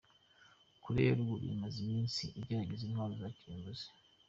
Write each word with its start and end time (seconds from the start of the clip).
Koreya 0.83 1.09
ya 1.09 1.17
Ruguru 1.17 1.45
imaze 1.55 1.77
iminsi 1.85 2.21
igerageza 2.39 2.83
intwaro 2.85 3.13
za 3.21 3.29
kirimbuzi 3.37 3.87